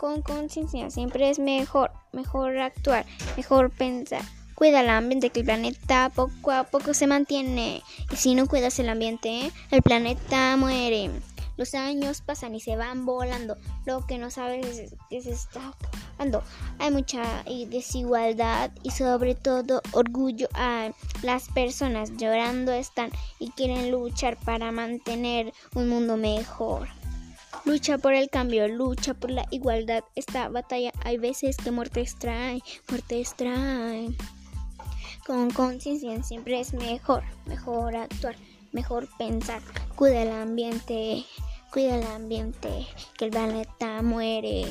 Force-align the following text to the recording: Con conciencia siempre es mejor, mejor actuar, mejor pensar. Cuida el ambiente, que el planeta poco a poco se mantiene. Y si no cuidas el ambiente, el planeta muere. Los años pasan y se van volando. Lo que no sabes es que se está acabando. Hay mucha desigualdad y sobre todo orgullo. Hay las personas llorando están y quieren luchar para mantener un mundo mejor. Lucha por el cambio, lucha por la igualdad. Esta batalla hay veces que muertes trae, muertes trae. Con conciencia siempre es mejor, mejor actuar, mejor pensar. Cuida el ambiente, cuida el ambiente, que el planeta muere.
Con 0.00 0.22
conciencia 0.22 0.88
siempre 0.88 1.28
es 1.28 1.38
mejor, 1.38 1.90
mejor 2.12 2.56
actuar, 2.56 3.04
mejor 3.36 3.70
pensar. 3.70 4.22
Cuida 4.54 4.80
el 4.80 4.88
ambiente, 4.88 5.28
que 5.28 5.40
el 5.40 5.44
planeta 5.44 6.10
poco 6.14 6.52
a 6.52 6.64
poco 6.64 6.94
se 6.94 7.06
mantiene. 7.06 7.82
Y 8.10 8.16
si 8.16 8.34
no 8.34 8.46
cuidas 8.46 8.78
el 8.78 8.88
ambiente, 8.88 9.52
el 9.70 9.82
planeta 9.82 10.56
muere. 10.56 11.10
Los 11.58 11.74
años 11.74 12.22
pasan 12.22 12.54
y 12.54 12.60
se 12.60 12.76
van 12.76 13.04
volando. 13.04 13.58
Lo 13.84 14.06
que 14.06 14.16
no 14.16 14.30
sabes 14.30 14.78
es 14.78 14.94
que 15.10 15.20
se 15.20 15.32
está 15.32 15.60
acabando. 15.68 16.42
Hay 16.78 16.90
mucha 16.92 17.44
desigualdad 17.68 18.70
y 18.82 18.92
sobre 18.92 19.34
todo 19.34 19.82
orgullo. 19.92 20.48
Hay 20.54 20.94
las 21.20 21.50
personas 21.50 22.16
llorando 22.16 22.72
están 22.72 23.10
y 23.38 23.50
quieren 23.50 23.90
luchar 23.90 24.38
para 24.38 24.72
mantener 24.72 25.52
un 25.74 25.90
mundo 25.90 26.16
mejor. 26.16 26.88
Lucha 27.64 27.98
por 27.98 28.14
el 28.14 28.30
cambio, 28.30 28.66
lucha 28.68 29.14
por 29.14 29.30
la 29.30 29.46
igualdad. 29.50 30.02
Esta 30.14 30.48
batalla 30.48 30.92
hay 31.04 31.18
veces 31.18 31.56
que 31.58 31.70
muertes 31.70 32.16
trae, 32.18 32.62
muertes 32.88 33.34
trae. 33.36 34.08
Con 35.26 35.50
conciencia 35.50 36.22
siempre 36.22 36.60
es 36.60 36.72
mejor, 36.72 37.22
mejor 37.46 37.96
actuar, 37.96 38.34
mejor 38.72 39.08
pensar. 39.18 39.60
Cuida 39.94 40.22
el 40.22 40.32
ambiente, 40.32 41.24
cuida 41.70 41.96
el 41.96 42.06
ambiente, 42.06 42.86
que 43.18 43.26
el 43.26 43.30
planeta 43.30 44.00
muere. 44.02 44.64